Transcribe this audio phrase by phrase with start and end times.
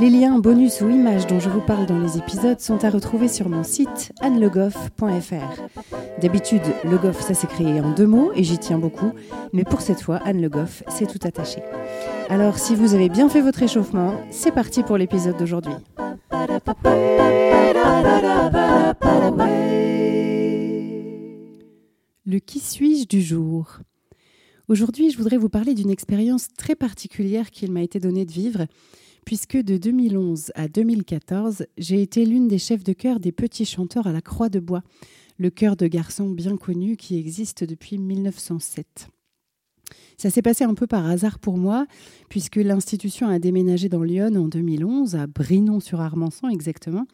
[0.00, 3.28] Les liens, bonus ou images dont je vous parle dans les épisodes sont à retrouver
[3.28, 5.62] sur mon site annelegoff.fr.
[6.20, 9.12] D'habitude, Le Goff, ça s'est créé en deux mots et j'y tiens beaucoup,
[9.52, 11.62] mais pour cette fois, Anne Le Goff, c'est tout attaché.
[12.28, 15.74] Alors, si vous avez bien fait votre échauffement, c'est parti pour l'épisode d'aujourd'hui.
[22.26, 23.78] Le qui suis-je du jour?
[24.66, 28.66] Aujourd'hui, je voudrais vous parler d'une expérience très particulière qu'il m'a été donné de vivre
[29.24, 34.06] puisque de 2011 à 2014, j'ai été l'une des chefs de chœur des petits chanteurs
[34.06, 34.82] à la Croix de Bois,
[35.38, 39.08] le chœur de garçons bien connu qui existe depuis 1907.
[40.16, 41.86] Ça s'est passé un peu par hasard pour moi,
[42.28, 47.06] puisque l'institution a déménagé dans Lyon en 2011, à Brinon-sur-Armançon exactement.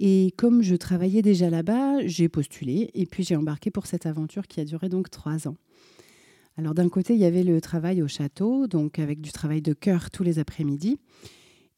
[0.00, 4.48] Et comme je travaillais déjà là-bas, j'ai postulé et puis j'ai embarqué pour cette aventure
[4.48, 5.56] qui a duré donc trois ans.
[6.56, 9.72] Alors d'un côté, il y avait le travail au château, donc avec du travail de
[9.72, 10.98] chœur tous les après-midi.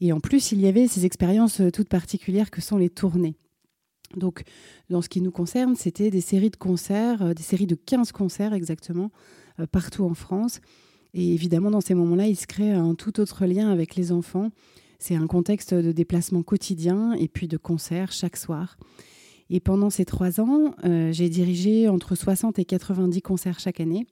[0.01, 3.37] Et en plus, il y avait ces expériences euh, toutes particulières que sont les tournées.
[4.17, 4.45] Donc,
[4.91, 8.13] dans ce qui nous concerne, c'était des séries de concerts, euh, des séries de 15
[8.13, 9.11] concerts exactement,
[9.59, 10.61] euh, partout en France.
[11.15, 14.51] Et évidemment, dans ces moments-là, il se crée un tout autre lien avec les enfants.
[14.99, 18.77] C'est un contexte de déplacement quotidien et puis de concerts chaque soir.
[19.49, 24.07] Et pendant ces trois ans, j'ai dirigé entre 60 et 90 concerts chaque année.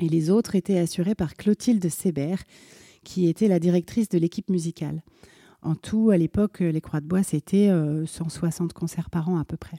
[0.00, 2.42] Et les autres étaient assurés par Clotilde Sébert,
[3.04, 5.02] qui était la directrice de l'équipe musicale.
[5.62, 7.70] En tout, à l'époque, les Croix de Bois, c'était
[8.06, 9.78] 160 euh, concerts par an à peu près.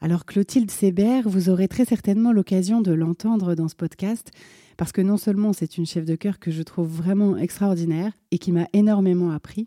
[0.00, 4.30] Alors Clotilde Sébert, vous aurez très certainement l'occasion de l'entendre dans ce podcast,
[4.76, 8.38] parce que non seulement c'est une chef de chœur que je trouve vraiment extraordinaire et
[8.38, 9.66] qui m'a énormément appris,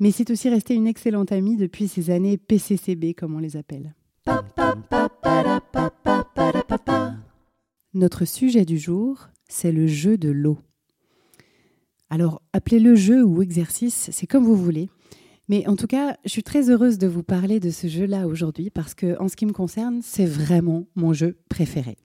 [0.00, 3.94] mais c'est aussi resté une excellente amie depuis ces années PCCB, comme on les appelle.
[7.94, 10.58] Notre sujet du jour, c'est le jeu de l'eau.
[12.08, 14.88] Alors, appelez-le jeu ou exercice, c'est comme vous voulez.
[15.48, 18.70] Mais en tout cas, je suis très heureuse de vous parler de ce jeu-là aujourd'hui
[18.70, 21.98] parce que, en ce qui me concerne, c'est vraiment mon jeu préféré.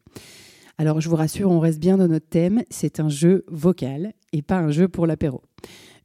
[0.77, 2.63] Alors, je vous rassure, on reste bien dans notre thème.
[2.69, 5.41] C'est un jeu vocal et pas un jeu pour l'apéro.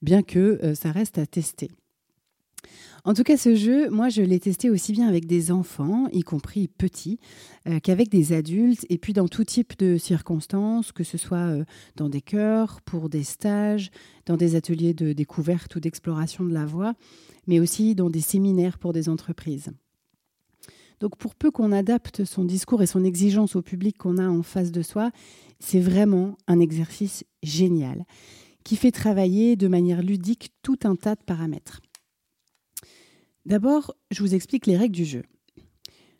[0.00, 1.72] Bien que euh, ça reste à tester.
[3.04, 6.22] En tout cas, ce jeu, moi, je l'ai testé aussi bien avec des enfants, y
[6.22, 7.18] compris petits,
[7.66, 11.64] euh, qu'avec des adultes, et puis dans tout type de circonstances, que ce soit euh,
[11.96, 13.90] dans des chœurs, pour des stages,
[14.24, 16.94] dans des ateliers de découverte ou d'exploration de la voix,
[17.48, 19.72] mais aussi dans des séminaires pour des entreprises.
[21.00, 24.44] Donc pour peu qu'on adapte son discours et son exigence au public qu'on a en
[24.44, 25.10] face de soi,
[25.58, 28.04] c'est vraiment un exercice génial
[28.62, 31.80] qui fait travailler de manière ludique tout un tas de paramètres.
[33.44, 35.24] D'abord, je vous explique les règles du jeu.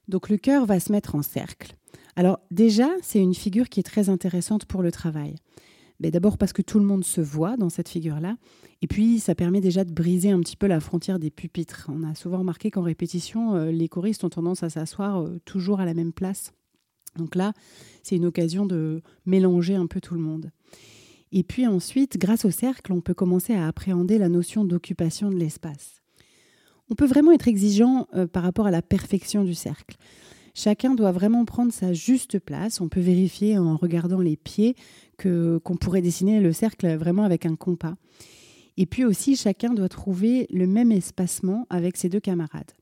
[0.08, 1.76] Donc le cœur va se mettre en cercle.
[2.16, 5.36] Alors déjà, c'est une figure qui est très intéressante pour le travail.
[6.00, 8.36] D'abord parce que tout le monde se voit dans cette figure-là,
[8.80, 11.88] et puis ça permet déjà de briser un petit peu la frontière des pupitres.
[11.88, 15.78] On a souvent remarqué qu'en répétition, euh, les choristes ont tendance à s'asseoir euh, toujours
[15.78, 16.52] à la même place.
[17.16, 17.52] Donc là,
[18.02, 20.50] c'est une occasion de mélanger un peu tout le monde.
[21.30, 25.36] Et puis ensuite, grâce au cercle, on peut commencer à appréhender la notion d'occupation de
[25.36, 26.01] l'espace
[26.92, 29.96] on peut vraiment être exigeant euh, par rapport à la perfection du cercle.
[30.54, 32.82] Chacun doit vraiment prendre sa juste place.
[32.82, 34.76] On peut vérifier en regardant les pieds
[35.16, 37.94] que qu'on pourrait dessiner le cercle vraiment avec un compas.
[38.76, 42.72] Et puis aussi, chacun doit trouver le même espacement avec ses deux camarades.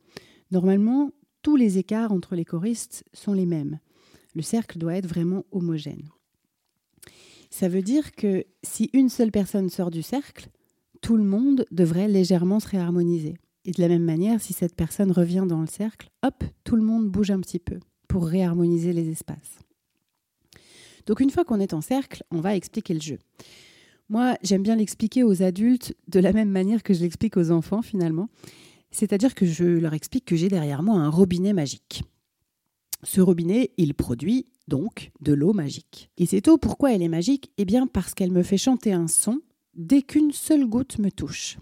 [0.50, 1.12] Normalement,
[1.42, 3.78] tous les écarts entre les choristes sont les mêmes.
[4.34, 6.08] Le cercle doit être vraiment homogène.
[7.50, 10.48] Ça veut dire que si une seule personne sort du cercle,
[11.00, 13.36] tout le monde devrait légèrement se réharmoniser.
[13.64, 16.82] Et de la même manière, si cette personne revient dans le cercle, hop, tout le
[16.82, 19.58] monde bouge un petit peu pour réharmoniser les espaces.
[21.06, 23.18] Donc une fois qu'on est en cercle, on va expliquer le jeu.
[24.08, 27.82] Moi, j'aime bien l'expliquer aux adultes de la même manière que je l'explique aux enfants
[27.82, 28.28] finalement.
[28.90, 32.02] C'est-à-dire que je leur explique que j'ai derrière moi un robinet magique.
[33.02, 36.10] Ce robinet, il produit donc de l'eau magique.
[36.18, 37.52] Et cette eau, pourquoi elle est magique?
[37.56, 39.40] Eh bien parce qu'elle me fait chanter un son
[39.74, 41.58] dès qu'une seule goutte me touche.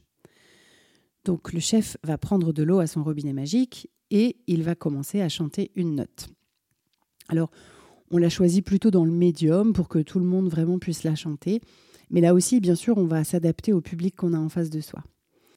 [1.29, 5.21] Donc le chef va prendre de l'eau à son robinet magique et il va commencer
[5.21, 6.31] à chanter une note.
[7.29, 7.51] Alors,
[8.11, 11.15] on l'a choisi plutôt dans le médium pour que tout le monde vraiment puisse la
[11.15, 11.61] chanter.
[12.09, 14.81] Mais là aussi, bien sûr, on va s'adapter au public qu'on a en face de
[14.81, 15.03] soi.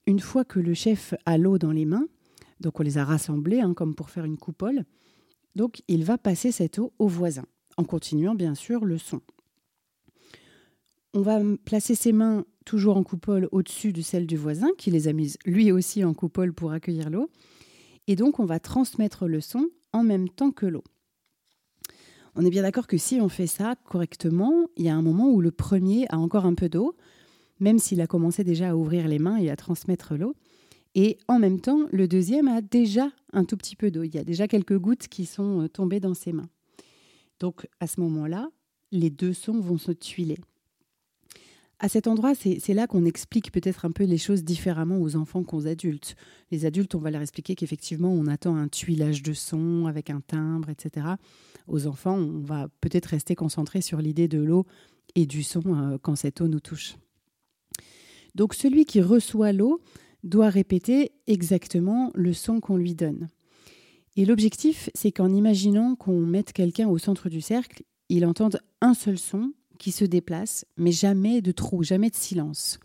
[0.05, 2.09] une fois que le chef a l'eau dans les mains,
[2.59, 4.83] donc on les a rassemblés hein, comme pour faire une coupole,
[5.55, 7.45] donc il va passer cette eau au voisin,
[7.77, 9.21] en continuant bien sûr le son.
[11.13, 15.07] On va placer ses mains toujours en coupole au-dessus de celle du voisin, qui les
[15.07, 17.29] a mises lui aussi en coupole pour accueillir l'eau.
[18.07, 20.83] Et donc on va transmettre le son en même temps que l'eau.
[22.35, 25.29] On est bien d'accord que si on fait ça correctement, il y a un moment
[25.29, 26.95] où le premier a encore un peu d'eau,
[27.59, 30.33] même s'il a commencé déjà à ouvrir les mains et à transmettre l'eau.
[30.95, 34.03] Et en même temps, le deuxième a déjà un tout petit peu d'eau.
[34.03, 36.49] Il y a déjà quelques gouttes qui sont euh, tombées dans ses mains.
[37.39, 38.49] Donc à ce moment-là,
[38.91, 40.37] les deux sons vont se tuiler.
[41.83, 45.43] À cet endroit, c'est là qu'on explique peut-être un peu les choses différemment aux enfants
[45.43, 46.15] qu'aux adultes.
[46.51, 50.21] Les adultes, on va leur expliquer qu'effectivement, on attend un tuilage de son avec un
[50.21, 51.07] timbre, etc.
[51.67, 54.67] Aux enfants, on va peut-être rester concentré sur l'idée de l'eau
[55.15, 56.97] et du son euh, quand cette eau nous touche.
[58.35, 59.81] Donc celui qui reçoit l'eau
[60.23, 63.27] doit répéter exactement le son qu'on lui donne.
[64.15, 68.93] Et l'objectif, c'est qu'en imaginant qu'on mette quelqu'un au centre du cercle, il entende un
[68.93, 69.51] seul son
[69.81, 72.79] qui se déplace, mais jamais de trou, jamais de silence.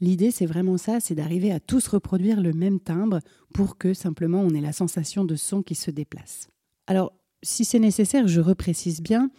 [0.00, 3.20] L'idée, c'est vraiment ça, c'est d'arriver à tous reproduire le même timbre
[3.52, 6.48] pour que simplement on ait la sensation de son qui se déplace.
[6.88, 7.12] Alors,
[7.44, 9.30] si c'est nécessaire, je reprécise bien,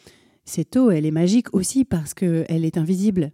[0.45, 3.33] cette eau, elle est magique aussi parce qu'elle est invisible.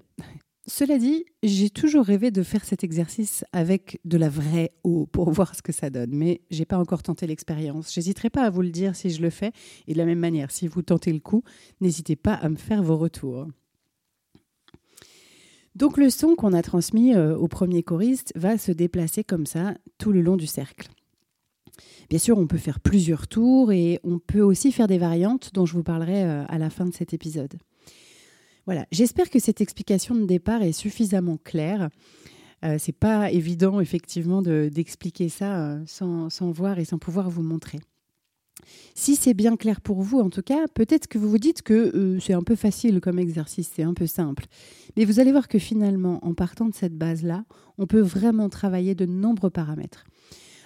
[0.68, 5.32] Cela dit, j'ai toujours rêvé de faire cet exercice avec de la vraie eau pour
[5.32, 7.92] voir ce que ça donne, mais j'ai pas encore tenté l'expérience.
[7.94, 9.52] J'hésiterai pas à vous le dire si je le fais,
[9.88, 11.44] et de la même manière, si vous tentez le coup,
[11.80, 13.48] n'hésitez pas à me faire vos retours.
[15.74, 19.74] Donc le son qu'on a transmis euh, au premier choriste va se déplacer comme ça
[19.98, 20.90] tout le long du cercle.
[22.10, 25.66] Bien sûr, on peut faire plusieurs tours et on peut aussi faire des variantes dont
[25.66, 27.58] je vous parlerai euh, à la fin de cet épisode.
[28.66, 31.90] Voilà, j'espère que cette explication de départ est suffisamment claire.
[32.64, 37.42] Euh, c'est pas évident effectivement d'expliquer ça euh, sans, sans, voir et sans pouvoir vous
[37.42, 37.80] montrer.
[38.94, 41.96] Si c'est bien clair pour vous, en tout cas, peut-être que vous vous dites que
[41.96, 44.46] euh, c'est un peu facile comme exercice, c'est un peu simple.
[44.96, 47.46] Mais vous allez voir que finalement, en partant de cette base-là,
[47.80, 50.06] on peut vraiment travailler de nombreux paramètres.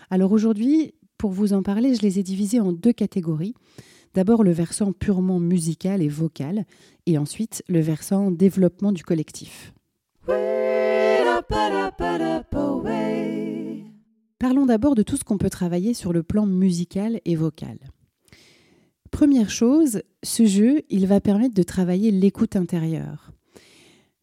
[0.09, 3.53] Alors aujourd'hui, pour vous en parler, je les ai divisés en deux catégories.
[4.13, 6.65] D'abord le versant purement musical et vocal,
[7.06, 9.73] et ensuite le versant développement du collectif.
[14.39, 17.77] Parlons d'abord de tout ce qu'on peut travailler sur le plan musical et vocal.
[19.12, 23.31] Première chose, ce jeu, il va permettre de travailler l'écoute intérieure.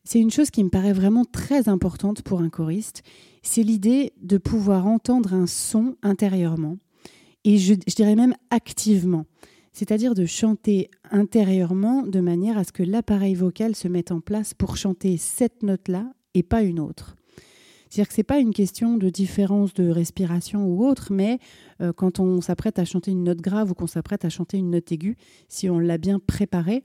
[0.05, 3.03] C'est une chose qui me paraît vraiment très importante pour un choriste,
[3.43, 6.79] c'est l'idée de pouvoir entendre un son intérieurement,
[7.45, 9.27] et je, dirais même activement
[9.73, 14.55] c'est-à-dire de chanter intérieurement de manière à ce que l'appareil vocal se mette en place
[14.55, 17.17] pour chanter cette note-là et pas une autre.
[17.89, 21.39] C'est-à-dire que ce n'est pas une question de différence de respiration ou autre, mais
[21.83, 24.71] euh, quand on s'apprête à chanter une note grave ou qu'on s'apprête à chanter une
[24.71, 25.17] note aiguë,
[25.49, 26.85] si on l'a bien préparé,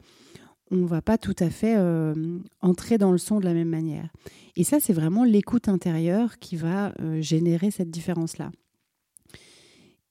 [0.71, 2.13] on ne va pas tout à fait euh,
[2.61, 4.09] entrer dans le son de la même manière.
[4.55, 8.51] Et ça, c'est vraiment l'écoute intérieure qui va euh, générer cette différence-là.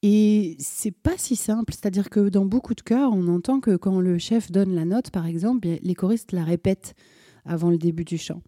[0.02, 4.00] Et c'est pas si simple, c'est-à-dire que dans beaucoup de cas, on entend que quand
[4.00, 6.94] le chef donne la note, par exemple, les choristes la répètent
[7.44, 8.42] avant le début du chant.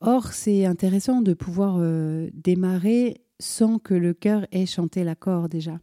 [0.00, 5.78] Or, c'est intéressant de pouvoir euh, démarrer sans que le chœur ait chanté l'accord déjà.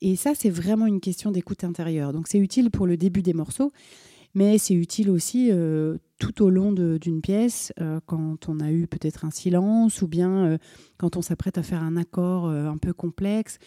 [0.00, 2.12] Et ça, c'est vraiment une question d'écoute intérieure.
[2.12, 3.72] Donc, c'est utile pour le début des morceaux,
[4.34, 8.86] mais c'est utile aussi euh, tout au long d'une pièce, euh, quand on a eu
[8.86, 10.58] peut-être un silence ou bien
[10.96, 13.58] quand on s'apprête à faire un accord un peu complexe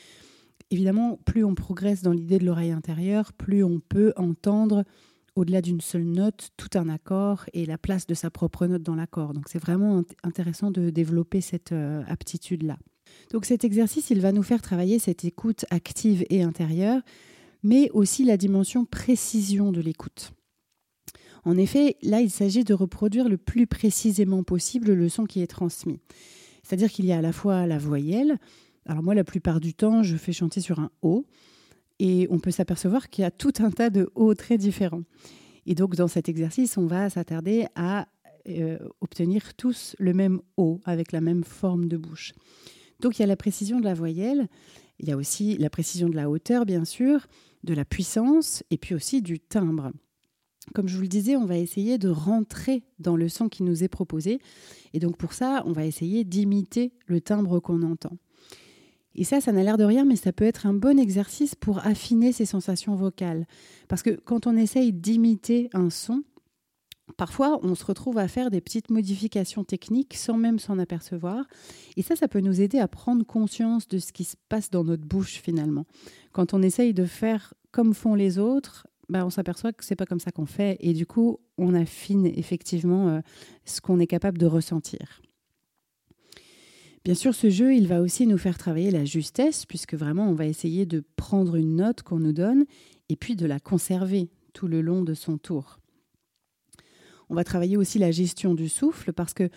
[0.72, 4.84] évidemment, plus on progresse dans l'idée de l'oreille intérieure, plus on peut entendre
[5.36, 8.96] au-delà d'une seule note tout un accord et la place de sa propre note dans
[8.96, 9.34] l'accord.
[9.34, 12.78] Donc c'est vraiment intéressant de développer cette euh, aptitude-là.
[13.32, 17.02] Donc cet exercice, il va nous faire travailler cette écoute active et intérieure,
[17.64, 20.32] mais aussi la dimension précision de l'écoute.
[21.46, 25.48] En effet, là, il s'agit de reproduire le plus précisément possible le son qui est
[25.48, 26.00] transmis.
[26.64, 28.40] C'est-à-dire qu'il y a à la fois la voyelle,
[28.88, 31.26] alors moi, la plupart du temps, je fais chanter sur un haut
[32.00, 35.04] et on peut s'apercevoir qu'il y a tout un tas de hauts très différents.
[35.66, 38.08] Et donc dans cet exercice, on va s'attarder à
[38.48, 42.34] euh, obtenir tous le même haut avec la même forme de bouche.
[43.00, 44.48] Donc il y a la précision de la voyelle,
[45.00, 47.28] il y a aussi la précision de la hauteur bien sûr,
[47.64, 49.92] de la puissance et puis aussi du timbre.
[50.74, 53.84] Comme je vous le disais, on va essayer de rentrer dans le son qui nous
[53.84, 54.40] est proposé.
[54.94, 58.18] Et donc pour ça, on va essayer d'imiter le timbre qu'on entend.
[59.18, 61.86] Et ça, ça n'a l'air de rien, mais ça peut être un bon exercice pour
[61.86, 63.48] affiner ses sensations vocales.
[63.88, 66.24] Parce que quand on essaye d'imiter un son,
[67.18, 71.46] Parfois, on se retrouve à faire des petites modifications techniques sans même s'en apercevoir.
[71.98, 74.84] Et ça, ça peut nous aider à prendre conscience de ce qui se passe dans
[74.84, 75.86] notre bouche finalement.
[76.32, 80.06] Quand on essaye de faire comme font les autres, bah, on s'aperçoit que c'est pas
[80.06, 80.78] comme ça qu'on fait.
[80.80, 83.20] Et du coup, on affine effectivement euh,
[83.66, 85.22] ce qu'on est capable de ressentir.
[87.04, 90.34] Bien sûr, ce jeu, il va aussi nous faire travailler la justesse, puisque vraiment, on
[90.34, 92.66] va essayer de prendre une note qu'on nous donne
[93.10, 95.80] et puis de la conserver tout le long de son tour.
[97.30, 99.50] On va travailler aussi la gestion du souffle parce que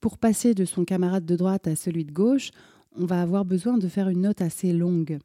[0.00, 2.50] pour passer de son camarade de droite à celui de gauche,
[2.96, 5.18] on va avoir besoin de faire une note assez longue.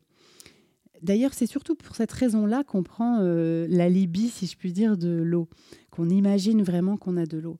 [1.01, 4.97] D'ailleurs, c'est surtout pour cette raison-là qu'on prend euh, la Libye, si je puis dire,
[4.97, 5.47] de l'eau,
[5.91, 7.57] qu'on imagine vraiment qu'on a de l'eau.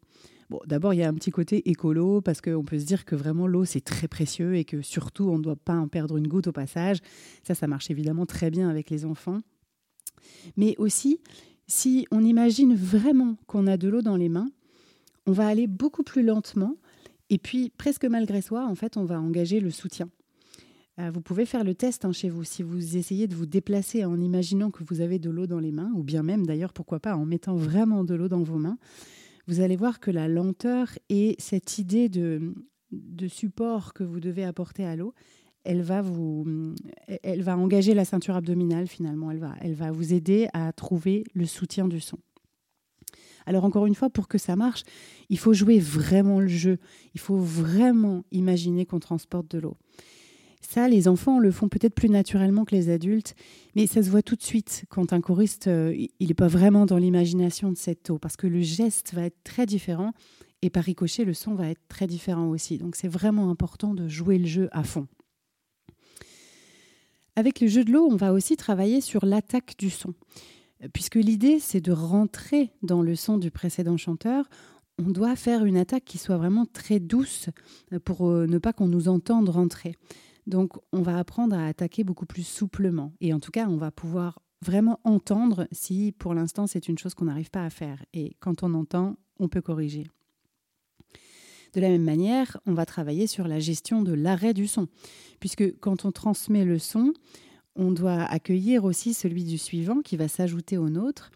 [0.50, 3.16] Bon, d'abord, il y a un petit côté écolo, parce qu'on peut se dire que
[3.16, 6.28] vraiment l'eau, c'est très précieux et que surtout, on ne doit pas en perdre une
[6.28, 7.00] goutte au passage.
[7.44, 9.40] Ça, ça marche évidemment très bien avec les enfants.
[10.56, 11.20] Mais aussi,
[11.68, 14.50] si on imagine vraiment qu'on a de l'eau dans les mains,
[15.26, 16.76] on va aller beaucoup plus lentement
[17.30, 20.10] et puis presque malgré soi, en fait, on va engager le soutien.
[21.00, 22.44] Euh, vous pouvez faire le test hein, chez vous.
[22.44, 25.72] Si vous essayez de vous déplacer en imaginant que vous avez de l'eau dans les
[25.72, 28.78] mains, ou bien même d'ailleurs, pourquoi pas, en mettant vraiment de l'eau dans vos mains,
[29.48, 32.54] vous allez voir que la lenteur et cette idée de,
[32.92, 35.14] de support que vous devez apporter à l'eau,
[35.64, 36.46] elle va vous,
[37.24, 39.32] elle va engager la ceinture abdominale finalement.
[39.32, 42.18] Elle va, elle va vous aider à trouver le soutien du son.
[43.46, 44.84] Alors encore une fois, pour que ça marche,
[45.30, 46.80] il faut jouer vraiment le jeu.
[47.14, 49.78] Il faut vraiment imaginer qu'on transporte de l'eau.
[50.62, 53.36] Ça, les enfants le font peut-être plus naturellement que les adultes,
[53.76, 56.86] mais ça se voit tout de suite quand un choriste, euh, il n'est pas vraiment
[56.86, 60.14] dans l'imagination de cette eau, parce que le geste va être très différent
[60.62, 62.78] et par ricochet, le son va être très différent aussi.
[62.78, 65.08] Donc c'est vraiment important de jouer le jeu à fond.
[67.36, 70.16] Avec le jeu de l'eau, on va aussi travailler sur l'attaque du son.
[70.94, 74.50] Puisque l'idée, c'est de rentrer dans le son du précédent chanteur,
[75.00, 77.50] on doit faire une attaque qui soit vraiment très douce
[78.04, 79.96] pour euh, ne pas qu'on nous entende rentrer.
[80.48, 83.12] Donc, on va apprendre à attaquer beaucoup plus souplement.
[83.20, 87.14] Et en tout cas, on va pouvoir vraiment entendre si, pour l'instant, c'est une chose
[87.14, 88.04] qu'on n'arrive pas à faire.
[88.14, 90.08] Et quand on entend, on peut corriger.
[91.74, 94.88] De la même manière, on va travailler sur la gestion de l'arrêt du son,
[95.42, 97.14] puisque quand on transmet le son,
[97.76, 101.30] on doit accueillir aussi celui du suivant qui va s'ajouter au nôtre.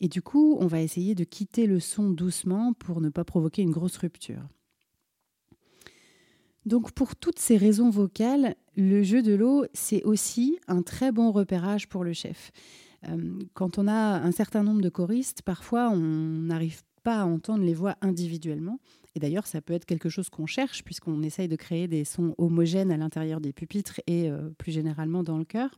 [0.00, 3.62] Et du coup, on va essayer de quitter le son doucement pour ne pas provoquer
[3.62, 4.42] une grosse rupture.
[6.68, 11.32] Donc pour toutes ces raisons vocales, le jeu de l'eau, c'est aussi un très bon
[11.32, 12.52] repérage pour le chef.
[13.08, 17.64] Euh, quand on a un certain nombre de choristes, parfois on n'arrive pas à entendre
[17.64, 18.80] les voix individuellement.
[19.14, 22.34] Et d'ailleurs, ça peut être quelque chose qu'on cherche puisqu'on essaye de créer des sons
[22.36, 25.70] homogènes à l'intérieur des pupitres et euh, plus généralement dans le chœur.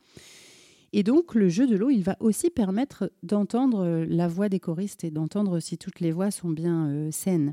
[0.92, 4.58] Et donc, le jeu de l'eau, il va aussi permettre d'entendre euh, la voix des
[4.58, 7.52] choristes et d'entendre si toutes les voix sont bien saines.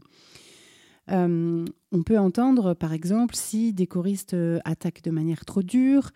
[1.10, 4.36] On peut entendre, par exemple, si des choristes
[4.66, 6.12] attaquent de manière trop dure.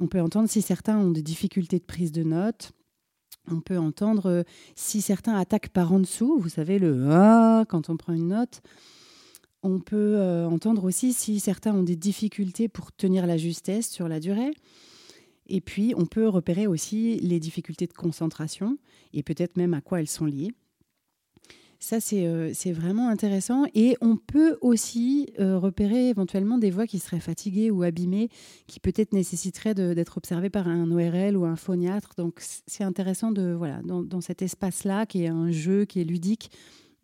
[0.00, 2.72] On peut entendre si certains ont des difficultés de prise de notes.
[3.50, 4.42] On peut entendre euh,
[4.74, 8.62] si certains attaquent par en dessous, vous savez, le ah quand on prend une note.
[9.62, 14.08] On peut euh, entendre aussi si certains ont des difficultés pour tenir la justesse sur
[14.08, 14.52] la durée.
[15.46, 18.78] Et puis, on peut repérer aussi les difficultés de concentration
[19.12, 20.52] et peut-être même à quoi elles sont liées.
[21.84, 23.66] Ça, euh, c'est vraiment intéressant.
[23.74, 28.30] Et on peut aussi euh, repérer éventuellement des voix qui seraient fatiguées ou abîmées,
[28.66, 32.14] qui peut-être nécessiteraient d'être observées par un ORL ou un phoniatre.
[32.16, 36.50] Donc, c'est intéressant de, voilà, dans, cet espace-là, qui est un jeu, qui est ludique,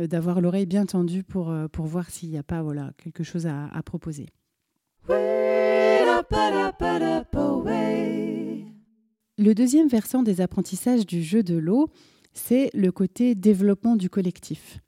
[0.01, 3.47] euh, d'avoir l'oreille bien tendue pour, pour voir s'il n'y a pas voilà, quelque chose
[3.47, 4.29] à proposer.
[9.37, 11.91] Le deuxième versant des apprentissages du jeu de l'eau,
[12.33, 14.81] c'est le côté développement du collectif.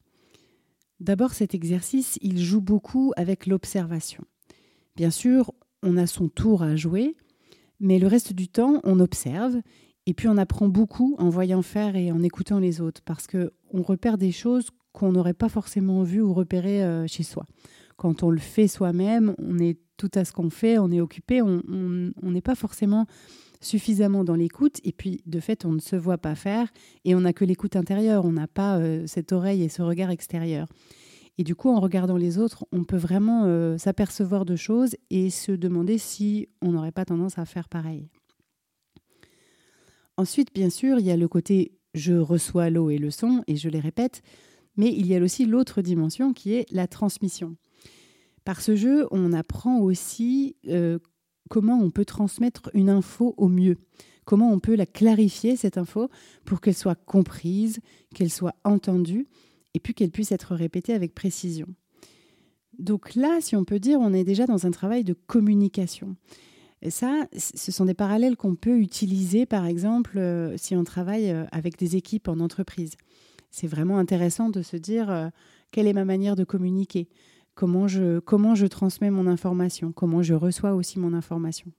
[1.01, 4.25] D'abord, cet exercice, il joue beaucoup avec l'observation.
[4.95, 7.17] Bien sûr, on a son tour à jouer,
[7.81, 9.61] mais le reste du temps, on observe
[10.07, 13.53] et puis on apprend beaucoup en voyant faire et en écoutant les autres parce que
[13.73, 17.47] on repère des choses qu'on n'aurait pas forcément vues ou repérées euh, chez soi.
[17.97, 21.43] Quand on le fait soi-même, on est tout à ce qu'on fait, on est occupé,
[21.43, 23.07] on n'est pas forcément
[23.65, 26.69] suffisamment dans l'écoute et puis de fait on ne se voit pas faire
[27.05, 30.11] et on n'a que l'écoute intérieure, on n'a pas euh, cette oreille et ce regard
[30.11, 30.69] extérieur.
[31.39, 35.31] Et du coup en regardant les autres, on peut vraiment euh, s'apercevoir de choses et
[35.31, 38.09] se demander si on n'aurait pas tendance à faire pareil.
[40.19, 43.57] Ensuite, bien sûr, il y a le côté je reçois l'eau et le son, et
[43.57, 44.23] je les répète,
[44.77, 47.57] mais il y a aussi l'autre dimension qui est la transmission.
[48.45, 50.99] Par ce jeu, on apprend aussi euh,
[51.49, 53.79] comment on peut transmettre une info au mieux,
[54.25, 56.09] comment on peut la clarifier, cette info,
[56.45, 57.81] pour qu'elle soit comprise,
[58.15, 59.27] qu'elle soit entendue,
[59.75, 61.67] et puis qu'elle puisse être répétée avec précision.
[62.79, 66.17] Donc là, si on peut dire, on est déjà dans un travail de communication.
[66.83, 71.31] Et ça, ce sont des parallèles qu'on peut utiliser, par exemple, euh, si on travaille
[71.31, 72.95] euh, avec des équipes en entreprise.
[73.53, 75.29] C'est vraiment intéressant de se dire euh,
[75.71, 77.09] quelle est ma manière de communiquer,
[77.55, 81.73] comment je, transmets mon information, comment je reçois aussi mon information.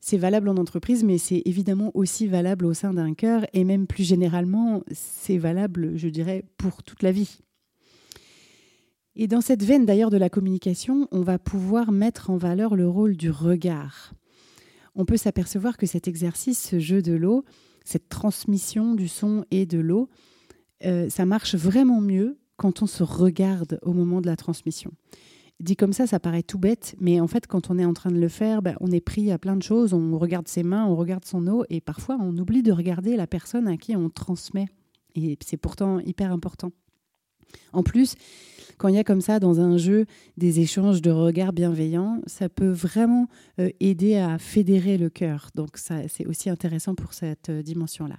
[0.00, 3.86] C'est valable en entreprise, mais c'est évidemment aussi valable au sein d'un cœur, et même
[3.86, 7.40] plus généralement, c'est valable, je dirais, pour toute la vie.
[9.16, 12.88] Et dans cette veine d'ailleurs de la communication, on va pouvoir mettre en valeur le
[12.88, 14.14] rôle du regard.
[14.94, 17.44] On peut s'apercevoir que cet exercice, ce jeu de l'eau,
[17.84, 20.08] cette transmission du son et de l'eau,
[20.84, 24.92] euh, ça marche vraiment mieux quand on se regarde au moment de la transmission.
[25.60, 28.10] Dit comme ça, ça paraît tout bête, mais en fait, quand on est en train
[28.10, 29.94] de le faire, ben, on est pris à plein de choses.
[29.94, 33.26] On regarde ses mains, on regarde son eau, et parfois on oublie de regarder la
[33.26, 34.66] personne à qui on transmet.
[35.14, 36.70] Et c'est pourtant hyper important.
[37.72, 38.14] En plus,
[38.76, 40.04] quand il y a comme ça dans un jeu
[40.36, 43.26] des échanges de regards bienveillants, ça peut vraiment
[43.58, 45.48] euh, aider à fédérer le cœur.
[45.54, 48.18] Donc ça, c'est aussi intéressant pour cette euh, dimension-là.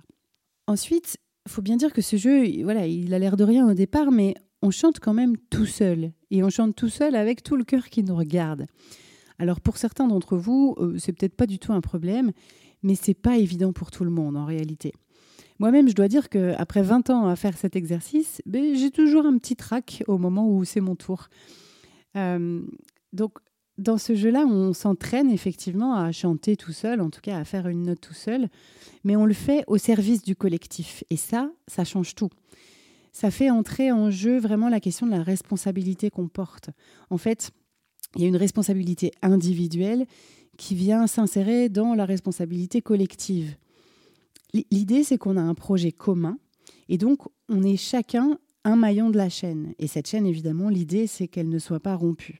[0.65, 4.11] Ensuite, faut bien dire que ce jeu, voilà, il a l'air de rien au départ,
[4.11, 6.11] mais on chante quand même tout seul.
[6.29, 8.67] Et on chante tout seul avec tout le cœur qui nous regarde.
[9.39, 12.31] Alors pour certains d'entre vous, euh, c'est peut-être pas du tout un problème,
[12.83, 14.93] mais c'est pas évident pour tout le monde en réalité.
[15.57, 19.37] Moi-même, je dois dire qu'après 20 ans à faire cet exercice, ben, j'ai toujours un
[19.37, 21.27] petit trac au moment où c'est mon tour.
[22.15, 22.61] Euh,
[23.13, 23.33] donc,
[23.81, 27.67] dans ce jeu-là, on s'entraîne effectivement à chanter tout seul, en tout cas à faire
[27.67, 28.47] une note tout seul,
[29.03, 31.03] mais on le fait au service du collectif.
[31.09, 32.29] Et ça, ça change tout.
[33.11, 36.69] Ça fait entrer en jeu vraiment la question de la responsabilité qu'on porte.
[37.09, 37.51] En fait,
[38.15, 40.05] il y a une responsabilité individuelle
[40.57, 43.55] qui vient s'insérer dans la responsabilité collective.
[44.69, 46.37] L'idée, c'est qu'on a un projet commun
[46.87, 47.19] et donc
[47.49, 49.73] on est chacun un maillon de la chaîne.
[49.79, 52.39] Et cette chaîne, évidemment, l'idée, c'est qu'elle ne soit pas rompue.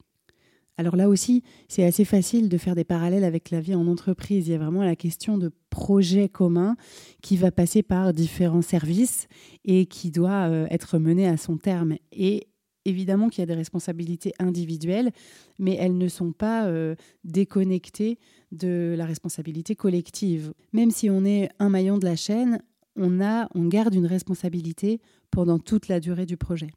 [0.78, 4.48] Alors là aussi, c'est assez facile de faire des parallèles avec la vie en entreprise.
[4.48, 6.76] Il y a vraiment la question de projet commun
[7.22, 9.28] qui va passer par différents services
[9.64, 11.96] et qui doit euh, être mené à son terme.
[12.10, 12.48] Et
[12.84, 15.10] évidemment qu'il y a des responsabilités individuelles,
[15.58, 18.18] mais elles ne sont pas euh, déconnectées
[18.50, 20.52] de la responsabilité collective.
[20.72, 22.60] Même si on est un maillon de la chaîne,
[22.96, 26.70] on, a, on garde une responsabilité pendant toute la durée du projet.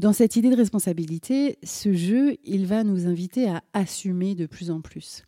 [0.00, 4.70] Dans cette idée de responsabilité, ce jeu, il va nous inviter à assumer de plus
[4.70, 5.24] en plus.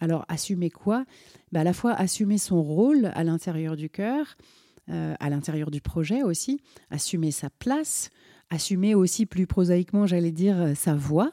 [0.00, 1.04] Alors, assumer quoi?
[1.52, 4.38] Bah, À la fois assumer son rôle à l'intérieur du cœur,
[4.88, 6.58] euh, à l'intérieur du projet aussi,
[6.90, 8.08] assumer sa place,
[8.48, 11.30] assumer aussi plus prosaïquement, j'allais dire, euh, sa voix,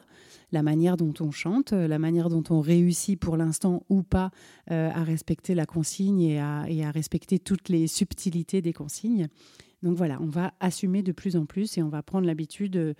[0.52, 4.30] la manière dont on chante, euh, la manière dont on réussit pour l'instant ou pas
[4.68, 9.28] à respecter la consigne et à, respecter toutes les subtilités des consignes.
[9.86, 12.96] Donc voilà, on va assumer de plus en plus et on va prendre l'habitude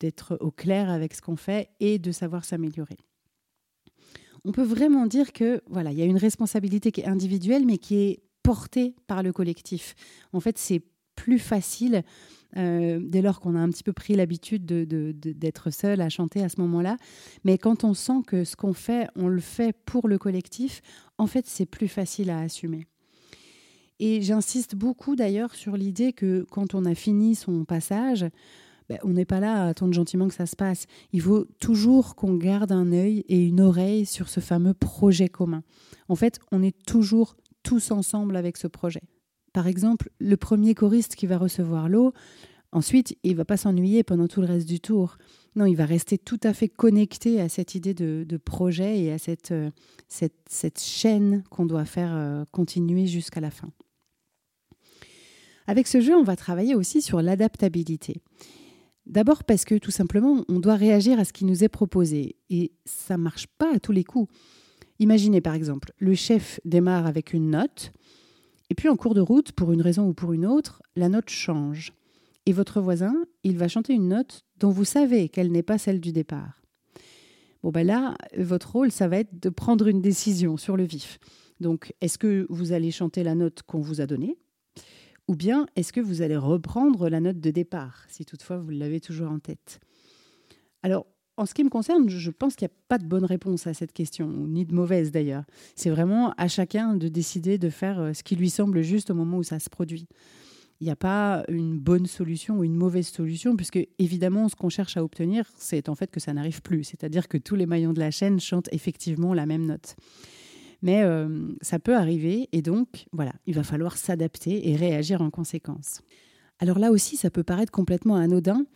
[0.00, 2.98] d'être au clair avec ce qu'on fait et de savoir s'améliorer.
[4.44, 7.78] On peut vraiment dire que voilà, il y a une responsabilité qui est individuelle mais
[7.78, 9.94] qui est portée par le collectif.
[10.34, 10.82] En fait, c'est
[11.16, 12.02] plus facile
[12.58, 16.50] euh, dès lors qu'on a un petit peu pris l'habitude d'être seul à chanter à
[16.50, 16.98] ce moment-là.
[17.44, 20.82] Mais quand on sent que ce qu'on fait, on le fait pour le collectif,
[21.16, 22.84] en fait, c'est plus facile à assumer.
[23.98, 28.26] Et j'insiste beaucoup d'ailleurs sur l'idée que quand on a fini son passage,
[28.88, 30.86] ben, on n'est pas là à attendre gentiment que ça se passe.
[31.12, 35.62] Il faut toujours qu'on garde un œil et une oreille sur ce fameux projet commun.
[36.08, 39.02] En fait, on est toujours tous ensemble avec ce projet.
[39.52, 42.12] Par exemple, le premier choriste qui va recevoir l'eau,
[42.72, 45.16] ensuite, il va pas s'ennuyer pendant tout le reste du tour.
[45.54, 49.18] Non, il va rester tout à fait connecté à cette idée de, projet et à
[49.18, 49.70] cette, euh,
[50.08, 53.70] cette, chaîne qu'on doit faire euh, continuer jusqu'à la fin.
[55.66, 58.22] Avec ce jeu, on va travailler aussi sur l'adaptabilité.
[59.04, 62.36] D'abord parce que tout simplement, on doit réagir à ce qui nous est proposé.
[62.50, 64.32] Et ça ne marche pas à tous les coups.
[64.98, 67.92] Imaginez par exemple, le chef démarre avec une note,
[68.70, 71.28] et puis en cours de route, pour une raison ou pour une autre, la note
[71.28, 71.92] change.
[72.46, 76.00] Et votre voisin, il va chanter une note dont vous savez qu'elle n'est pas celle
[76.00, 76.62] du départ.
[77.64, 81.18] Bon ben là, votre rôle, ça va être de prendre une décision sur le vif.
[81.58, 84.38] Donc, est-ce que vous allez chanter la note qu'on vous a donnée
[85.26, 89.00] Ou bien est-ce que vous allez reprendre la note de départ, si toutefois vous l'avez
[89.00, 89.80] toujours en tête?
[90.84, 93.66] Alors, en ce qui me concerne, je pense qu'il n'y a pas de bonne réponse
[93.66, 95.44] à cette question, ni de mauvaise d'ailleurs.
[95.74, 99.14] C'est vraiment à chacun de décider de faire euh, ce qui lui semble juste au
[99.14, 100.06] moment où ça se produit.
[100.82, 104.68] Il n'y a pas une bonne solution ou une mauvaise solution, puisque évidemment, ce qu'on
[104.68, 107.92] cherche à obtenir, c'est en fait que ça n'arrive plus, c'est-à-dire que tous les maillons
[107.92, 109.94] de la chaîne chantent effectivement la même note.
[110.82, 115.30] Mais euh, ça peut arriver et donc, voilà, il va falloir s'adapter et réagir en
[115.30, 116.00] conséquence.
[116.58, 118.66] Alors là aussi, ça peut paraître complètement anodin,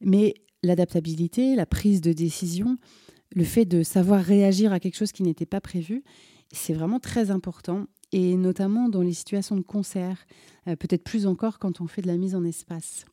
[0.00, 2.78] mais l'adaptabilité, la prise de décision,
[3.34, 6.04] le fait de savoir réagir à quelque chose qui n'était pas prévu,
[6.52, 10.26] c'est vraiment très important, et notamment dans les situations de concert,
[10.68, 13.04] euh, peut-être plus encore quand on fait de la mise en espace.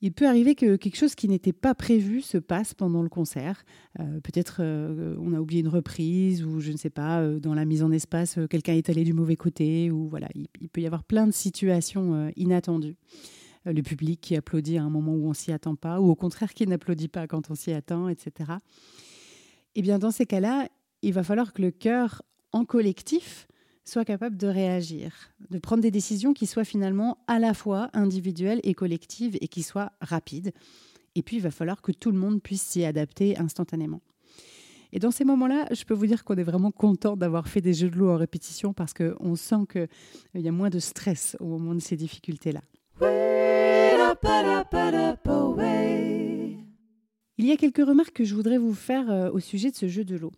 [0.00, 3.64] Il peut arriver que quelque chose qui n'était pas prévu se passe pendant le concert.
[3.98, 7.64] Euh, peut-être euh, on a oublié une reprise ou je ne sais pas, dans la
[7.64, 11.02] mise en espace, quelqu'un est allé du mauvais côté ou voilà, il, peut y avoir
[11.02, 12.96] plein de situations inattendues.
[13.64, 16.54] le public qui applaudit à un moment où on s'y attend pas ou au contraire
[16.54, 18.52] qui n'applaudit pas quand on s'y attend, etc.
[19.74, 20.68] Eh bien dans ces cas-là,
[21.02, 22.22] il va falloir que le cœur
[22.52, 23.48] en collectif
[23.88, 25.12] soit capable de réagir,
[25.50, 29.62] de prendre des décisions qui soient finalement à la fois individuelles et collectives et qui
[29.62, 30.52] soient rapides.
[31.14, 34.00] Et puis, il va falloir que tout le monde puisse s'y adapter instantanément.
[34.92, 37.74] Et dans ces moments-là, je peux vous dire qu'on est vraiment content d'avoir fait des
[37.74, 41.46] jeux de l'eau en répétition parce qu'on sent qu'il y a moins de stress au
[41.46, 42.60] moment de ces difficultés-là.
[47.40, 49.88] Il y a quelques remarques que je voudrais vous faire euh, au sujet de ce
[49.88, 50.32] jeu de l'eau.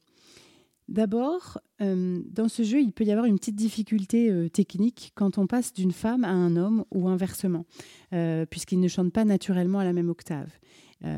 [0.90, 5.38] D'abord, euh, dans ce jeu, il peut y avoir une petite difficulté euh, technique quand
[5.38, 7.64] on passe d'une femme à un homme ou inversement,
[8.12, 10.50] euh, puisqu'ils ne chantent pas naturellement à la même octave.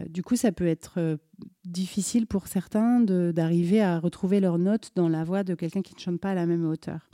[0.08, 1.18] du coup, ça peut être
[1.64, 6.00] difficile pour certains d'arriver à retrouver leur note dans la voix de quelqu'un qui ne
[6.00, 7.10] chante pas à la même hauteur.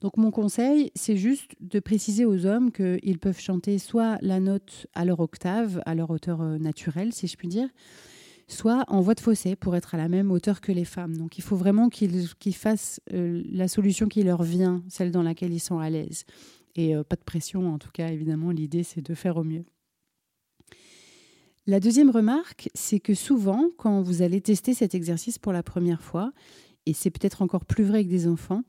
[0.00, 4.86] Donc mon conseil, c'est juste de préciser aux hommes qu'ils peuvent chanter soit la note
[4.94, 7.68] à leur octave, à leur hauteur naturelle, si je puis dire,
[8.48, 11.16] soit en voie de fossé pour être à la même hauteur que les femmes.
[11.16, 15.52] Donc il faut vraiment qu'ils fassent euh, la solution qui leur vient, celle dans laquelle
[15.52, 16.24] ils sont à l'aise.
[16.74, 19.64] Et euh, pas de pression, en tout cas, évidemment, l'idée c'est de faire au mieux.
[21.66, 26.00] La deuxième remarque, c'est que souvent, quand vous allez tester cet exercice pour la première
[26.00, 26.32] fois,
[26.86, 28.62] et c'est peut-être encore plus vrai avec des enfants,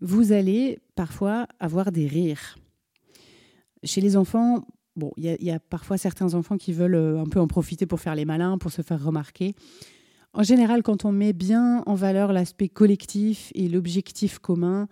[0.00, 2.58] vous allez parfois avoir des rires.
[3.84, 4.66] Chez les enfants,
[4.96, 8.00] bon, il y, a parfois certains enfants qui veulent euh, un peu en profiter pour
[8.00, 9.54] faire les malins, pour se faire remarquer.
[10.32, 14.88] En général, quand on met bien en valeur l'aspect collectif et l'objectif commun,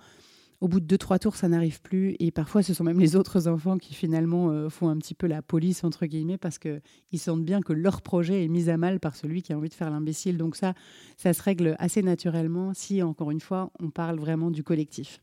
[0.60, 2.16] au bout de deux, trois tours, ça n'arrive plus.
[2.20, 5.26] Et parfois, ce sont même les autres enfants qui finalement euh, font un petit peu
[5.26, 6.80] la police, entre guillemets, parce qu'ils
[7.18, 9.74] sentent bien que leur projet est mis à mal par celui qui a envie de
[9.74, 10.38] faire l'imbécile.
[10.38, 10.72] Donc ça,
[11.18, 15.20] ça se règle assez naturellement si, encore une fois, on parle vraiment du collectif.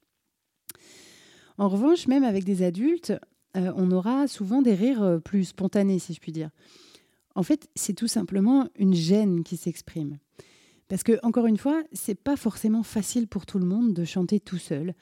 [1.58, 3.14] En revanche, même avec des adultes,
[3.58, 6.50] euh, on aura souvent des rires euh, plus spontanés, si je puis dire.
[7.36, 10.18] En fait, c'est tout simplement une gêne qui s'exprime.
[10.88, 14.40] Parce que, encore une fois, c'est pas forcément facile pour tout le monde de chanter
[14.40, 14.94] tout seul.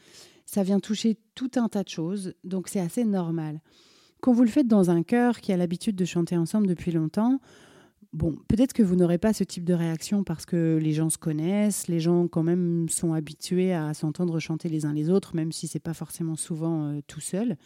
[0.45, 3.61] Ça vient toucher tout un tas de choses, donc c'est assez normal.
[4.21, 7.39] Quand vous le faites dans un chœur qui a l'habitude de chanter ensemble depuis longtemps,
[8.13, 11.17] bon, peut-être que vous n'aurez pas ce type de réaction parce que les gens se
[11.17, 15.51] connaissent, les gens quand même sont habitués à s'entendre chanter les uns les autres, même
[15.51, 17.57] si c'est pas forcément souvent euh, tout seul.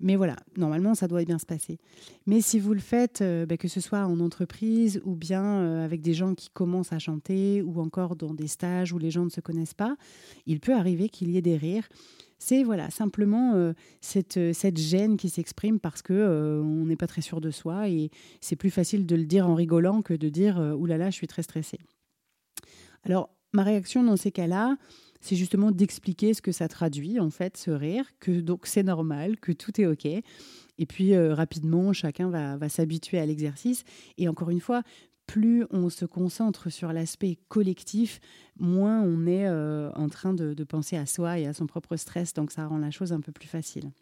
[0.00, 1.78] Mais voilà, normalement, ça doit bien se passer.
[2.26, 5.84] Mais si vous le faites, euh, bah, que ce soit en entreprise ou bien euh,
[5.84, 9.24] avec des gens qui commencent à chanter ou encore dans des stages où les gens
[9.24, 9.96] ne se connaissent pas,
[10.46, 11.88] il peut arriver qu'il y ait des rires.
[12.38, 17.22] C'est voilà simplement euh, cette, cette gêne qui s'exprime parce que on n'est pas très
[17.22, 20.58] sûr de soi et c'est plus facile de le dire en rigolant que de dire
[20.76, 21.78] oulala, je suis très stressée.
[23.04, 24.76] Alors ma réaction dans ces cas-là,
[25.24, 29.40] c'est justement d'expliquer ce que ça traduit, en fait, ce rire, que donc c'est normal,
[29.40, 30.04] que tout est OK.
[30.04, 33.84] Et puis, euh, rapidement, chacun va, s'habituer à l'exercice.
[34.18, 34.82] Et encore une fois,
[35.26, 38.20] plus on se concentre sur l'aspect collectif,
[38.58, 42.34] moins on est euh, en train de, penser à soi et à son propre stress.
[42.34, 43.92] Donc, ça rend la chose un peu plus facile.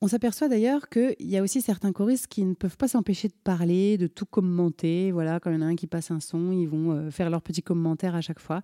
[0.00, 3.36] On s'aperçoit d'ailleurs qu'il y a aussi certains choristes qui ne peuvent pas s'empêcher de
[3.44, 5.12] parler, de tout commenter.
[5.12, 7.28] Voilà, quand il y en a un qui passe un son, ils vont euh, faire
[7.28, 8.62] leurs petits commentaires à chaque fois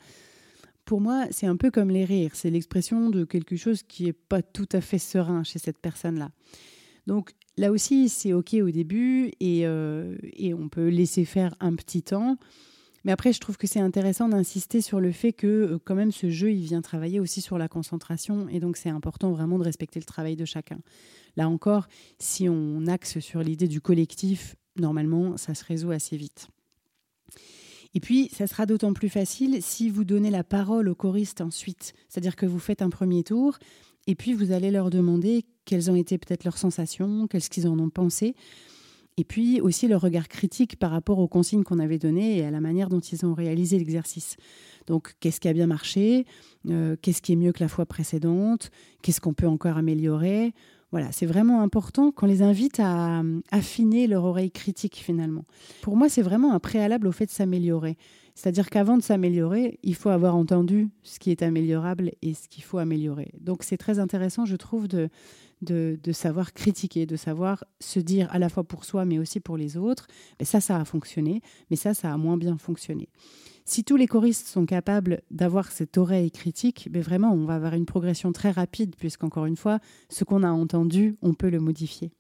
[0.89, 2.31] pour moi, c'est un peu comme les rires.
[2.33, 6.31] C'est l'expression de quelque chose qui n'est pas tout à fait serein chez cette personne-là.
[7.07, 11.75] Donc là aussi, c'est OK au début et, euh, et, on peut laisser faire un
[11.75, 12.39] petit temps.
[13.05, 16.11] Mais après, je trouve que c'est intéressant d'insister sur le fait que euh, quand même
[16.11, 19.65] ce jeu, il vient travailler aussi sur la concentration et donc c'est important vraiment de
[19.65, 20.79] respecter le travail de chacun.
[21.37, 21.87] Là encore,
[22.19, 26.49] si on axe sur l'idée du collectif, normalement, ça se résout assez vite.
[27.95, 31.95] Et puis, ça sera d'autant plus facile si vous donnez la parole aux choristes ensuite.
[32.09, 33.59] C'est-à-dire que vous faites un premier tour
[34.07, 37.79] et puis vous allez leur demander quelles ont été peut-être leurs sensations, qu'est-ce qu'ils en
[37.79, 38.35] ont pensé.
[39.19, 42.51] Et puis aussi leur regard critique par rapport aux consignes qu'on avait données et à
[42.53, 44.37] la manière dont ils ont réalisé l'exercice.
[44.87, 46.25] Donc, qu'est-ce qui a bien marché?
[46.71, 48.71] Euh, Qu'est-ce qui est mieux que la fois précédente?
[49.03, 50.55] Qu'est-ce qu'on peut encore améliorer?
[50.91, 55.45] Voilà, c'est vraiment important qu'on les invite à affiner leur oreille critique finalement.
[55.83, 57.97] Pour moi, c'est vraiment un préalable au fait de s'améliorer.
[58.35, 62.63] C'est-à-dire qu'avant de s'améliorer, il faut avoir entendu ce qui est améliorable et ce qu'il
[62.63, 63.33] faut améliorer.
[63.41, 65.09] Donc c'est très intéressant, je trouve, de,
[65.63, 69.57] de, savoir critiquer, de savoir se dire à la fois pour soi mais aussi pour
[69.57, 70.07] les autres,
[70.39, 73.09] mais ça, ça a fonctionné, mais ça, ça a moins bien fonctionné.
[73.65, 77.75] Si tous les choristes sont capables d'avoir cette oreille critique, mais vraiment, on va avoir
[77.75, 82.11] une progression très rapide, puisqu'encore une fois, ce qu'on a entendu, on peut le modifier.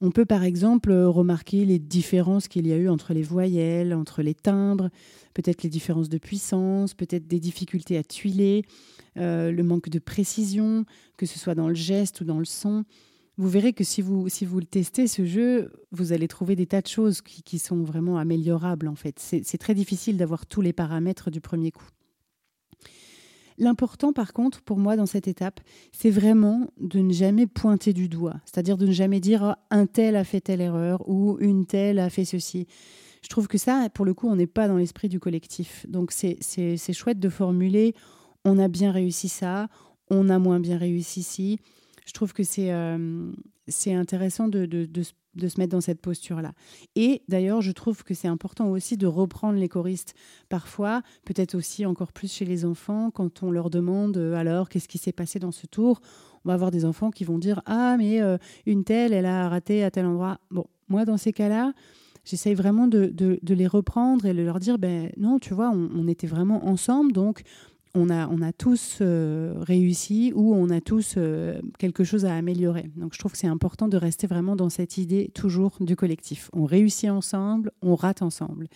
[0.00, 4.22] On peut par exemple remarquer les différences qu'il y a eu entre les voyelles, entre
[4.22, 4.90] les timbres,
[5.34, 8.64] peut-être les différences de puissance, peut-être des difficultés à tuiler,
[9.16, 10.84] euh, le manque de précision,
[11.16, 12.84] que ce soit dans le geste ou dans le son
[13.38, 16.66] vous verrez que si vous, si vous le testez, ce jeu, vous allez trouver des
[16.66, 19.18] tas de choses qui, sont vraiment améliorables en fait.
[19.20, 21.86] C'est très difficile d'avoir tous les paramètres du premier coup.
[23.58, 25.60] L'important, par contre, pour moi, dans cette étape,
[25.92, 28.36] c'est vraiment de ne jamais pointer du doigt.
[28.44, 31.98] C'est-à-dire de ne jamais dire oh, un tel a fait telle erreur ou une telle
[31.98, 32.66] a fait ceci.
[33.22, 35.86] Je trouve que ça, pour le coup, on n'est pas dans l'esprit du collectif.
[35.88, 37.94] Donc, c'est chouette de formuler
[38.44, 39.68] on a bien réussi ça,
[40.10, 41.58] on a moins bien réussi ci
[42.08, 43.30] je trouve que c'est euh,
[43.86, 45.12] intéressant de, de, de, se
[45.58, 46.52] mettre dans cette posture-là.
[46.96, 50.14] Et d'ailleurs, je trouve que c'est important aussi de reprendre les choristes.
[50.48, 54.88] Parfois, peut-être aussi encore plus chez les enfants, quand on leur demande euh, alors qu'est-ce
[54.88, 56.00] qui s'est passé dans ce tour,
[56.44, 59.48] on va avoir des enfants qui vont dire ah mais euh, une telle, elle a
[59.48, 60.38] raté à tel endroit.
[60.50, 61.72] Bon, moi dans ces cas-là,
[62.24, 65.90] j'essaye vraiment de, de, les reprendre et de leur dire ben non, tu vois, on,
[65.94, 67.42] on était vraiment ensemble, donc
[67.94, 72.34] on a, on a tous euh, réussi ou on a tous euh, quelque chose à
[72.34, 72.90] améliorer.
[72.96, 76.50] Donc je trouve que c'est important de rester vraiment dans cette idée toujours du collectif.
[76.52, 78.68] On réussit ensemble, on rate ensemble.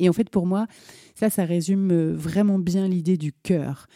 [0.00, 0.66] Et en fait, pour moi,
[1.14, 3.86] ça, ça résume euh, vraiment bien l'idée du cœur.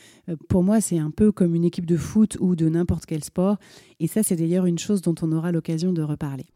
[0.49, 3.57] Pour moi, c'est un peu comme une équipe de foot ou de n'importe quel sport.
[3.99, 6.47] Et ça, c'est d'ailleurs une chose dont on aura l'occasion de reparler.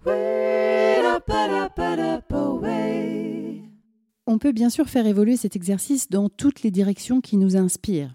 [4.32, 8.14] On peut bien sûr faire évoluer cet exercice dans toutes les directions qui nous inspirent.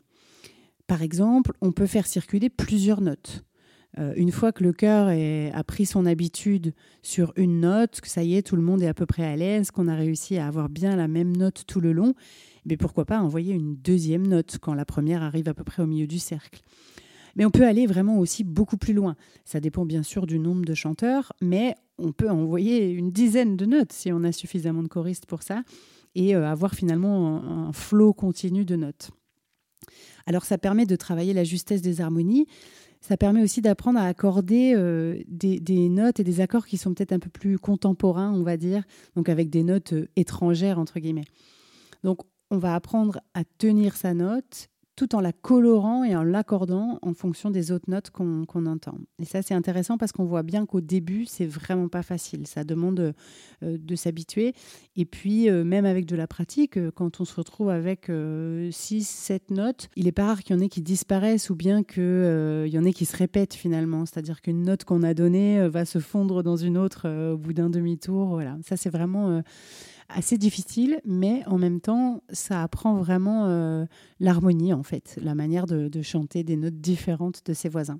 [0.88, 3.46] Par exemple, on peut faire circuler plusieurs notes.
[4.00, 8.24] Euh, une fois que le cœur a pris son habitude sur une note, que ça
[8.24, 10.48] y est, tout le monde est à peu près à l'aise, qu'on a réussi à
[10.48, 12.16] avoir bien la même note tout le long,
[12.66, 15.84] mais eh pourquoi pas envoyer une deuxième note quand la première arrive à peu près
[15.84, 16.62] au milieu du cercle.
[17.36, 19.16] Mais on peut aller vraiment aussi beaucoup plus loin.
[19.46, 23.68] Ça dépend bien sûr du nombre de chanteurs, mais on peut envoyer une dizaine de
[23.68, 25.62] notes si on a suffisamment de choristes pour ça
[26.18, 29.12] et euh, avoir finalement un, flot continu de notes.
[30.26, 32.48] Alors ça permet de travailler la justesse des harmonies.
[33.00, 37.14] Ça permet aussi d'apprendre à accorder euh, des, notes et des accords qui sont peut-être
[37.14, 38.84] un peu plus contemporains, on va dire,
[39.16, 41.28] donc avec des notes euh, étrangères, entre guillemets.
[42.04, 46.98] Donc on va apprendre à tenir sa note tout en la colorant et en l'accordant
[47.04, 48.98] en fonction des autres notes qu'on entend.
[49.22, 52.48] Et ça, c'est intéressant parce qu'on voit bien qu'au début, c'est vraiment pas facile.
[52.48, 53.14] Ça demande
[53.64, 54.56] euh, de s'habituer.
[54.96, 58.12] Et puis, euh, même avec de la pratique, euh, quand on se retrouve avec
[58.72, 61.84] 6, 7 notes, il est pas rare qu'il y en ait qui disparaissent ou bien
[61.84, 64.08] qu'il y en ait qui se répètent finalement.
[64.08, 67.70] C'est-à-dire qu'une note qu'on a donnée va se fondre dans une autre au bout d'un
[67.70, 68.30] demi-tour.
[68.30, 68.58] Voilà.
[68.66, 69.44] Ça, c'est vraiment
[70.10, 73.86] assez difficile, mais en même temps, ça apprend vraiment euh,
[74.20, 78.00] l'harmonie, en fait, la manière de, chanter des notes différentes de ses voisins.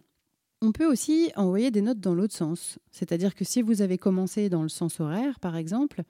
[0.62, 4.50] On peut aussi envoyer des notes dans l'autre sens, c'est-à-dire que si vous avez commencé
[4.50, 6.04] dans le sens horaire, par exemple,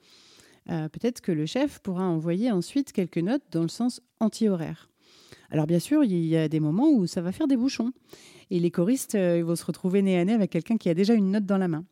[0.70, 4.88] euh, peut-être que le chef pourra envoyer ensuite quelques notes dans le sens anti-horaire.
[5.50, 7.92] Alors bien sûr, il y a des moments où ça va faire des bouchons,
[8.50, 11.14] et les choristes euh, vont se retrouver nez à nez avec quelqu'un qui a déjà
[11.14, 11.84] une note dans la main.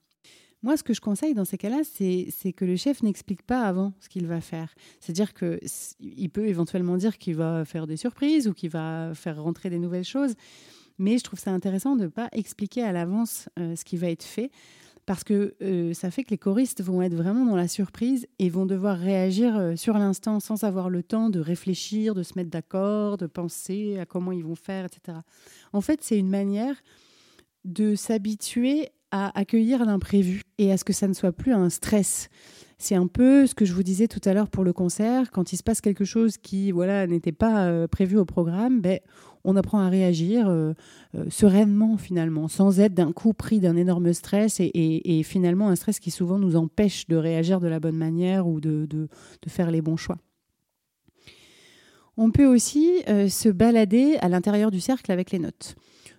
[0.66, 3.92] Moi, ce que je conseille dans ces cas-là, c'est que le chef n'explique pas avant
[4.00, 4.74] ce qu'il va faire.
[4.98, 9.70] C'est-à-dire qu'il peut éventuellement dire qu'il va faire des surprises ou qu'il va faire rentrer
[9.70, 10.34] des nouvelles choses.
[10.98, 14.10] Mais je trouve ça intéressant de ne pas expliquer à l'avance euh, ce qui va
[14.10, 14.50] être fait
[15.06, 18.50] parce que euh, ça fait que les choristes vont être vraiment dans la surprise et
[18.50, 22.50] vont devoir réagir euh, sur l'instant sans avoir le temps de réfléchir, de se mettre
[22.50, 25.18] d'accord, de penser à comment ils vont faire, etc.
[25.72, 26.74] En fait, c'est une manière
[27.64, 32.28] de s'habituer à accueillir l'imprévu et à ce que ça ne soit plus un stress.
[32.78, 35.30] C'est un peu ce que je vous disais tout à l'heure pour le concert.
[35.30, 39.00] Quand il se passe quelque chose qui voilà n'était pas euh, prévu au programme, ben,
[39.44, 40.74] on apprend à réagir euh,
[41.14, 46.00] euh, sereinement finalement, sans être d'un coup pris d'un énorme stress et, finalement un stress
[46.00, 49.08] qui souvent nous empêche de réagir de la bonne manière ou de, de,
[49.48, 50.18] faire les bons choix.
[52.18, 55.76] On peut aussi se balader à l'intérieur du cercle avec les notes.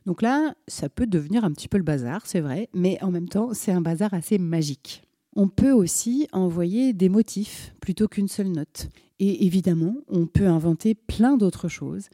[0.08, 3.28] Donc là, ça peut devenir un petit peu le bazar, c'est vrai, mais en même
[3.28, 5.04] temps, c'est un bazar assez magique.
[5.36, 8.88] On peut aussi envoyer des motifs plutôt qu'une seule note.
[9.20, 12.08] Et évidemment, on peut inventer plein d'autres choses.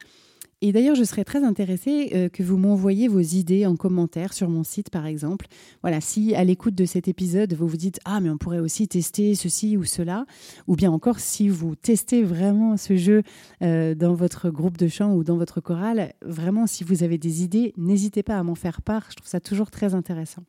[0.66, 4.48] Et d'ailleurs, je serais très intéressée euh, que vous m'envoyiez vos idées en commentaire sur
[4.48, 5.44] mon site, par exemple.
[5.82, 8.88] Voilà, si à l'écoute de cet épisode, vous vous dites Ah, mais on pourrait aussi
[8.88, 10.24] tester ceci ou cela,
[10.66, 13.24] ou bien encore si vous testez vraiment ce jeu
[13.60, 17.42] euh, dans votre groupe de chant ou dans votre chorale, vraiment, si vous avez des
[17.42, 19.08] idées, n'hésitez pas à m'en faire part.
[19.10, 20.44] Je trouve ça toujours très intéressant.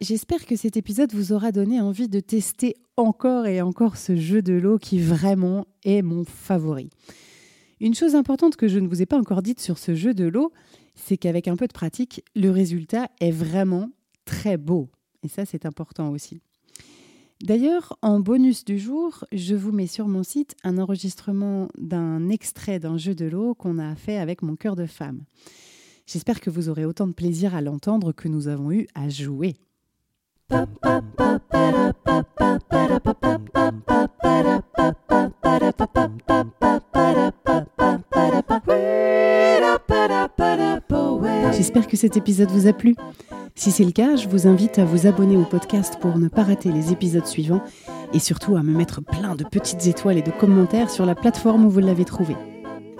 [0.00, 4.42] J'espère que cet épisode vous aura donné envie de tester encore et encore ce jeu
[4.42, 6.90] de l'eau qui vraiment est mon favori.
[7.80, 10.24] Une chose importante que je ne vous ai pas encore dite sur ce jeu de
[10.24, 10.52] l'eau,
[10.94, 13.88] c'est qu'avec un peu de pratique, le résultat est vraiment
[14.24, 14.90] très beau.
[15.22, 16.40] Et ça, c'est important aussi.
[17.42, 22.78] D'ailleurs, en bonus du jour, je vous mets sur mon site un enregistrement d'un extrait
[22.78, 25.22] d'un jeu de l'eau qu'on a fait avec mon cœur de femme.
[26.06, 29.56] J'espère que vous aurez autant de plaisir à l'entendre que nous avons eu à jouer.
[41.52, 42.94] J'espère que cet épisode vous a plu.
[43.54, 46.42] Si c'est le cas, je vous invite à vous abonner au podcast pour ne pas
[46.42, 47.62] rater les épisodes suivants
[48.12, 51.64] et surtout à me mettre plein de petites étoiles et de commentaires sur la plateforme
[51.66, 52.34] où vous l'avez trouvé.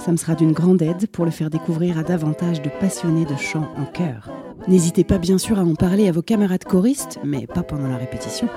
[0.04, 3.36] Ça me sera d'une grande aide pour le faire découvrir à davantage de passionnés de
[3.36, 4.30] chant en chœur.
[4.66, 7.98] N'hésitez pas bien sûr à en parler à vos camarades choristes, mais pas pendant la
[7.98, 8.48] répétition,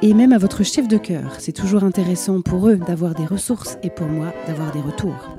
[0.00, 1.34] et même à votre chef de chœur.
[1.40, 5.36] C'est toujours intéressant pour eux d'avoir des ressources et pour moi d'avoir des retours.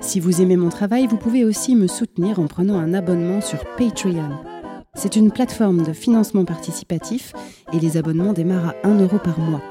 [0.00, 3.64] Si vous aimez mon travail, vous pouvez aussi me soutenir en prenant un abonnement sur
[3.76, 4.30] Patreon.
[4.96, 7.34] C'est une plateforme de financement participatif
[7.72, 9.62] et les abonnements démarrent à 1 euro par mois.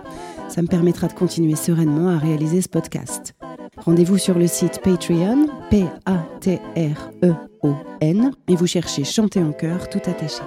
[0.47, 3.32] Ça me permettra de continuer sereinement à réaliser ce podcast.
[3.85, 6.21] Rendez-vous sur le site Patreon, P-A-T-R-E-O-N,
[8.47, 10.41] et vous cherchez Chanter en chœur tout attaché.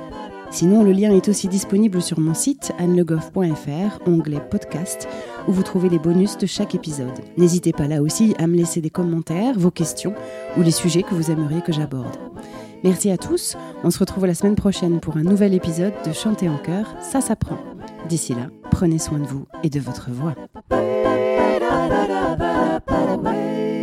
[0.51, 5.07] Sinon, le lien est aussi disponible sur mon site annelegoff.fr, onglet podcast,
[5.49, 7.21] où vous trouvez les bonus de chaque épisode.
[7.37, 10.15] N'hésitez pas là aussi à me laisser des commentaires, vos questions
[10.57, 12.17] ou les sujets que vous aimeriez que j'aborde.
[12.85, 16.49] Merci à tous, on se retrouve la semaine prochaine pour un nouvel épisode de Chanter
[16.49, 17.59] en chœur, ça s'apprend.
[18.09, 20.35] D'ici là, prenez soin de vous et de votre voix.
[21.77, 23.76] Ba-da-da-ba-ba-da-way.